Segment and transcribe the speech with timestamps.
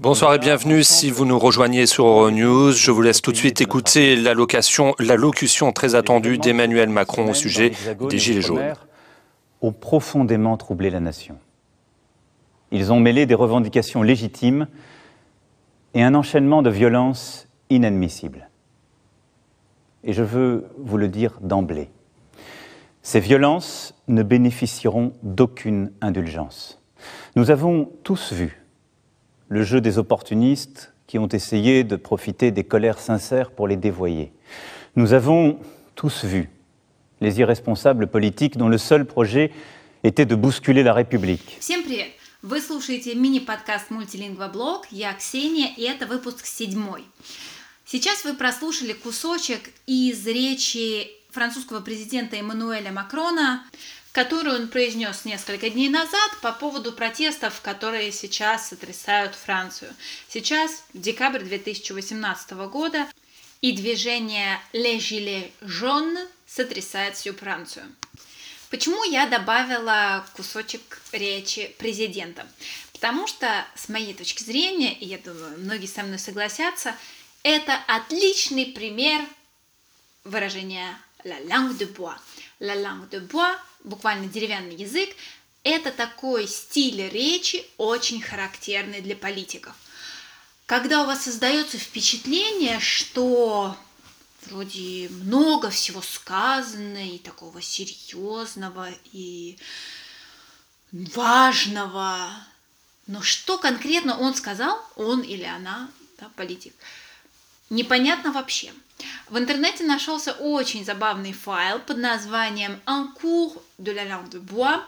[0.00, 2.72] Bonsoir et bienvenue si vous nous rejoignez sur Euronews.
[2.72, 7.72] Je vous laisse tout de suite écouter l'allocution très attendue d'Emmanuel Macron au sujet
[8.08, 8.72] des Gilets jaunes.
[9.60, 11.36] Ont profondément troublé la nation.
[12.70, 14.68] Ils ont mêlé des revendications légitimes
[15.92, 18.48] et un enchaînement de violences inadmissibles.
[20.02, 21.90] Et je veux vous le dire d'emblée.
[23.02, 26.80] Ces violences ne bénéficieront d'aucune indulgence.
[27.36, 28.59] Nous avons tous vu
[29.49, 34.31] le jeu des opportunistes qui ont essayé de profiter des colères sincères pour les dévoyer.
[34.95, 35.59] Nous avons
[35.95, 36.49] tous vu
[37.21, 39.51] les irresponsables politiques dont le seul projet
[40.03, 41.57] était de bousculer la République.
[41.59, 42.11] Всем привет!
[42.41, 44.85] Вы слушаете мини-подкаст «Мультилингвоблог».
[44.91, 47.03] Я Ксения, и это выпуск седьмой.
[47.85, 53.63] Сейчас вы прослушали кусочек из речи французского президента Эммануэля Макрона,
[54.12, 59.94] которую он произнес несколько дней назад по поводу протестов, которые сейчас сотрясают Францию.
[60.28, 63.06] Сейчас, декабрь 2018 года,
[63.60, 67.84] и движение Les Gilets jaunes сотрясает всю Францию.
[68.70, 72.46] Почему я добавила кусочек речи президента?
[72.92, 76.94] Потому что, с моей точки зрения, и я думаю, многие со мной согласятся,
[77.42, 79.20] это отличный пример
[80.24, 82.16] выражения la langue de bois.
[82.60, 85.10] La langue de bois буквально деревянный язык,
[85.62, 89.74] это такой стиль речи, очень характерный для политиков.
[90.66, 93.76] Когда у вас создается впечатление, что
[94.46, 99.58] вроде много всего сказано и такого серьезного и
[100.92, 102.30] важного,
[103.06, 106.74] но что конкретно он сказал, он или она, да, политик,
[107.70, 108.72] непонятно вообще.
[109.28, 114.82] В интернете нашелся очень забавный файл под названием Un cours de la langue de bois,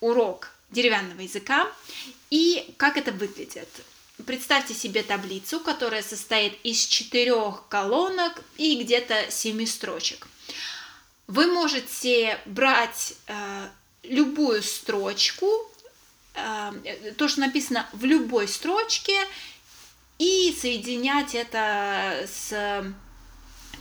[0.00, 1.66] урок деревянного языка.
[2.30, 3.68] И как это выглядит?
[4.26, 10.28] Представьте себе таблицу, которая состоит из четырех колонок и где-то семи строчек.
[11.26, 13.68] Вы можете брать э,
[14.02, 15.48] любую строчку,
[16.34, 19.18] э, то, что написано в любой строчке,
[20.18, 22.84] и соединять это с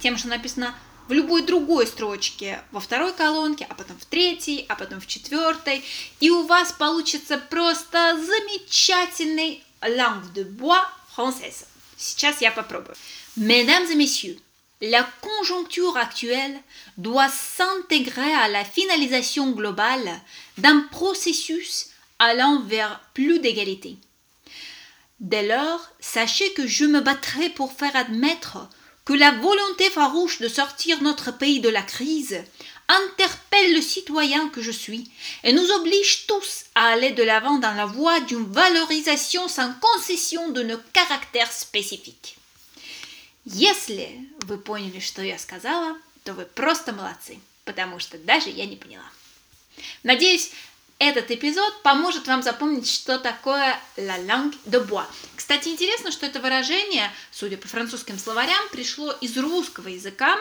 [0.01, 0.75] тем, что написано
[1.07, 5.83] в любой другой строчке во второй колонке, а потом в третьей, а потом в четвертой,
[6.19, 10.85] и у вас получится просто замечательный langue de bois
[11.15, 11.65] française.
[11.97, 12.95] Сейчас я попробую.
[13.35, 14.37] Mesdames et messieurs,
[14.81, 16.59] la conjoncture actuelle
[16.97, 20.21] doit s'intégrer à la finalisation globale
[20.57, 21.89] d'un processus
[22.19, 23.97] allant vers plus d'égalité.
[25.20, 28.68] Dès lors, sachez que je me battrai pour faire admettre
[29.04, 32.42] que la volonté farouche de sortir notre pays de la crise
[32.88, 35.10] interpelle le citoyen que je suis
[35.44, 40.50] et nous oblige tous à aller de l'avant dans la voie d'une valorisation sans concession
[40.50, 42.36] de nos caractères spécifiques.
[43.46, 48.76] Если вы поняли, что я сказала, то вы просто молодцы, потому что даже я не
[48.76, 49.10] поняла.
[50.02, 50.50] Надеюсь,
[50.99, 55.05] Этот эпизод поможет вам запомнить, что такое la langue de bois.
[55.35, 60.39] Кстати, интересно, что это выражение, судя по французским словарям, пришло из русского языка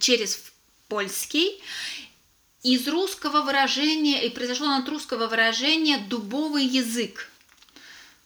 [0.00, 0.42] через
[0.88, 1.62] польский.
[2.62, 7.28] Из русского выражения, и произошло от русского выражения «дубовый язык».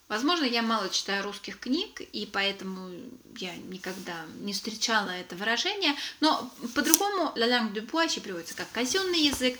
[0.09, 2.91] Возможно, я мало читаю русских книг, и поэтому
[3.39, 8.71] я никогда не встречала это выражение, но по-другому «la langue de bois» еще переводится как
[8.73, 9.59] «казенный язык»,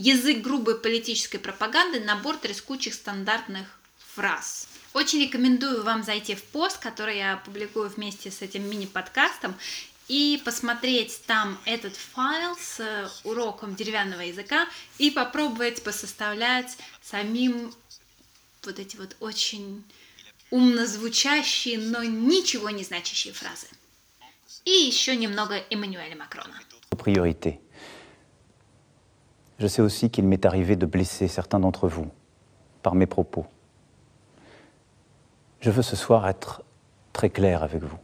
[0.00, 3.78] язык грубой политической пропаганды, набор трескучих стандартных
[4.14, 4.66] фраз.
[4.94, 9.54] Очень рекомендую вам зайти в пост, который я публикую вместе с этим мини-подкастом,
[10.08, 12.80] и посмотреть там этот файл с
[13.22, 14.66] уроком деревянного языка
[14.98, 17.72] и попробовать посоставлять самим
[18.64, 19.84] вот эти вот очень
[20.50, 23.68] умно звучащие, но ничего не значащие фразы.
[24.64, 26.60] И еще немного Эммануэля Макрона.
[26.90, 27.60] Priorité.
[29.60, 32.06] Je sais aussi qu'il m'est arrivé de blesser certains d'entre vous
[32.82, 33.44] par mes propos.
[35.60, 36.62] Je veux ce soir être
[37.12, 37.98] très clair avec vous.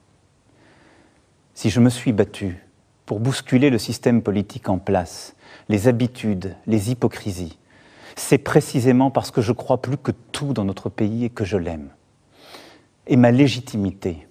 [1.54, 2.62] Si je me suis battu
[3.06, 5.34] pour bousculer le système politique en place,
[5.70, 7.56] les habitudes, les hypocrisies,
[8.16, 11.56] c'est précisément parce que je crois plus que tout dans notre pays et que je
[11.56, 11.88] l'aime.
[13.06, 14.28] Et ma légitimité,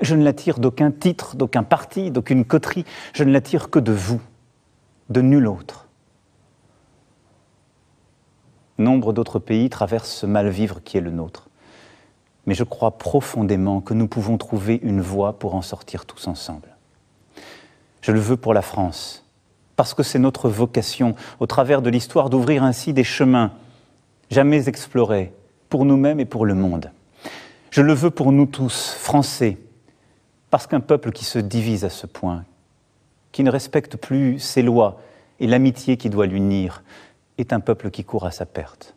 [0.00, 3.78] je ne la tire d'aucun titre, d'aucun parti, d'aucune coterie, je ne la tire que
[3.78, 4.22] de vous,
[5.10, 5.87] de nul autre.
[8.78, 11.48] Nombre d'autres pays traversent ce mal-vivre qui est le nôtre.
[12.46, 16.68] Mais je crois profondément que nous pouvons trouver une voie pour en sortir tous ensemble.
[18.00, 19.24] Je le veux pour la France,
[19.76, 23.52] parce que c'est notre vocation, au travers de l'histoire, d'ouvrir ainsi des chemins
[24.30, 25.32] jamais explorés
[25.68, 26.90] pour nous-mêmes et pour le monde.
[27.70, 29.58] Je le veux pour nous tous, Français,
[30.50, 32.44] parce qu'un peuple qui se divise à ce point,
[33.32, 35.00] qui ne respecte plus ses lois
[35.40, 36.82] et l'amitié qui doit l'unir,
[37.38, 38.94] est un peuple qui court à sa perte.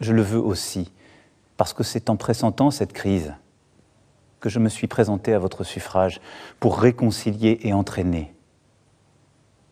[0.00, 0.92] Je le veux aussi,
[1.56, 3.34] parce que c'est en pressentant cette crise
[4.40, 6.20] que je me suis présenté à votre suffrage
[6.60, 8.34] pour réconcilier et entraîner,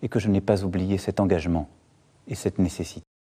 [0.01, 1.69] et que je n'ai pas oublié cet engagement
[2.27, 3.12] et cette nécessité.